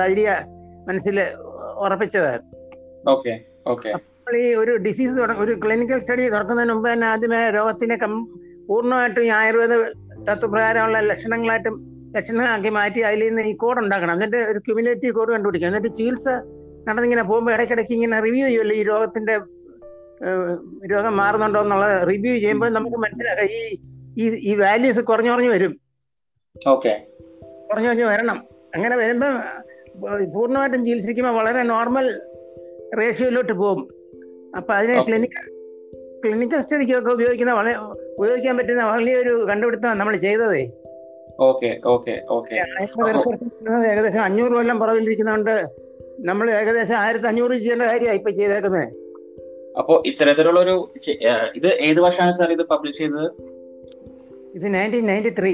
[0.09, 0.29] ഐഡിയ
[0.87, 1.17] മനസ്സിൽ
[1.85, 2.31] ഉറപ്പിച്ചത്.
[3.13, 3.33] ഓക്കെ
[3.73, 8.13] ഓക്കെ നമ്മൾ ഈ ഒരു ഡിസീസ് ഒരു ക്ലിനിക്കൽ സ്റ്റഡി തുറക്കുന്നതിന് മുമ്പ് തന്നെ ആദ്യമേ രോഗത്തിനെ കം
[8.69, 9.73] പൂർണമായിട്ടും ഈ ആയുർവേദ
[10.29, 11.75] തത്വപ്രകാരമുള്ള ലക്ഷണങ്ങളായിട്ടും
[12.15, 14.13] ലക്ഷണങ്ങളാക്കി മാറ്റി അതിൽ നിന്ന് ഈ കോഡ് ഉണ്ടാക്കണം.
[14.17, 16.27] എന്നിട്ട് ഒരു ക്യുമുലേറ്റീവ് കോഡ് കണ്ടുപിടിക്കുക എന്നിട്ട് ചികിത്സ
[16.87, 19.35] നടന്നിങ്ങനെ പോകുമ്പോൾ ഇടയ്ക്കിടയ്ക്ക് ഇങ്ങനെ റിവ്യൂ ചെയ്യുമല്ലോ ഈ രോഗത്തിന്റെ
[20.91, 23.45] രോഗം മാറുന്നുണ്ടോ എന്നുള്ള റിവ്യൂ ചെയ്യുമ്പോൾ നമുക്ക് മനസ്സിലാക്കാം.
[23.45, 23.77] ഈ
[24.17, 25.79] ഈ ഈ വാല്യൂസ് കുറഞ്ഞു കുറഞ്ഞു വരും.
[26.67, 27.05] ഓക്കെ.
[27.69, 28.45] കുറഞ്ഞു കുറഞ്ഞു വരണം.
[28.75, 29.33] അങ്ങനെ വരുമ്പോൾ
[30.25, 32.21] പൂർണമായിട്ടും ചികിത്സിക്കുമ്പോൾ വളരെ നോർമൽ
[32.99, 33.87] റേഷ്യോയിലോട്ട് പോകും.
[34.57, 35.03] അപ്പൊ അതിനെ.
[35.03, 35.51] ക്ലിനിക്കൽ
[36.25, 37.75] ക്ലിനിക്കൽ സ്റ്റഡിക്കൊക്കെ ഉപയോഗിക്കുന്ന വളരെ
[38.17, 40.71] ഉപയോഗിക്കാൻ പറ്റുന്ന വലിയൊരു കണ്ടുപിടുത്തമാണ് നമ്മൾ ചെയ്തതേ.
[43.87, 45.67] ഏകദേശം അഞ്ഞൂറ് കൊല്ലം പുറകിലിരിക്കുന്നതുകൊണ്ട്
[46.19, 49.06] നമ്മൾ ഏകദേശം ആയിരത്തി അഞ്ഞൂറ് ചെയ്യേണ്ട കാര്യമാണ് ഇപ്പൊ ചെയ്തേക്കുന്നത്
[49.77, 50.75] അപ്പോ ഇത്തരത്തിലുള്ള ഒരു
[51.55, 53.27] ഇത് ഏത് വർഷമാണ് സാർ ഇത് പബ്ലിഷ് ചെയ്തത്?
[54.55, 55.53] ഇത് നയന്റീൻ നയന്റി ത്രീ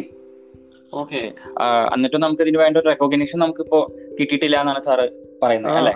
[0.93, 1.19] ഓക്കെ
[1.95, 3.79] എന്നിട്ട് നമുക്ക് ഇതിന് വേണ്ട ഒരു റെക്കോഗ്നേഷൻ നമുക്ക് ഇപ്പോ
[4.19, 5.05] കിട്ടിയിട്ടില്ല എന്നാണ് സാറ്
[5.41, 5.93] പറയുന്നത് അല്ലെ?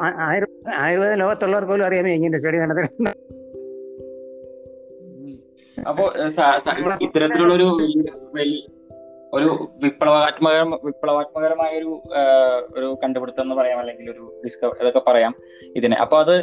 [0.80, 2.40] ആയുർവേദ ലോകത്തുള്ളവർ പോലും അറിയാമേ ഇങ്ങനെ
[5.78, 6.06] അപ്പോ
[7.02, 7.68] ഇത്തരത്തിലുള്ള ഒരു
[8.34, 8.66] വലിയ-
[9.34, 12.02] ഒരു വിപ്ലവാത്മക വിപ്ലവാത്മകരമായ ഒരു
[12.74, 15.34] ഒരു കണ്ടുപിടുത്തം എന്ന് പറയാം അല്ലെങ്കിൽ ഒരു ഡിസ്കവർ ഇതൊക്കെ പറയാം
[15.76, 15.96] ഇതിനെ.
[15.96, 16.36] അപ്പൊ അത്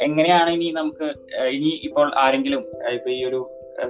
[0.00, 1.06] എങ്ങനെയാണ് ഇനി നമുക്ക്
[1.48, 3.40] ഇനി ഇപ്പോൾ ആരെങ്കിലും ഇപ്പൊ ഈ ഒരു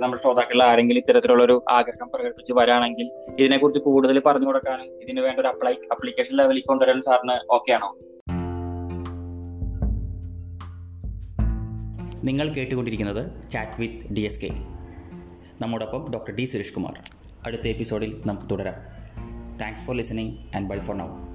[0.00, 3.06] നമ്മുടെ ശ്രോതാക്കളിൽ ആരെങ്കിലും ഇത്തരത്തിലുള്ള ഒരു ആഗ്രഹം പ്രകടിപ്പിച്ച് വരാണെങ്കിൽ
[3.38, 7.90] ഇതിനെക്കുറിച്ച് കൂടുതൽ പറഞ്ഞു കൊടുക്കാനും ഇതിന് വേണ്ട ഒരു അപ്ലൈ അപ്ലിക്കേഷൻ ലെവലിൽ കൊണ്ടുവരാൻ സാറിന് ഓക്കെ ആണോ?
[12.24, 14.50] നിങ്ങൾ കേട്ടുകൊണ്ടിരിക്കുന്നത് chat with D S K
[15.60, 16.94] നമ്മോടൊപ്പം ഡോക്ടർ ഡി സുരേഷ് കുമാർ.
[17.46, 18.74] അടുത്ത എപ്പിസോഡിൽ നമുക്ക് തുടരാം.
[19.58, 21.33] Thanks for listening and bye for now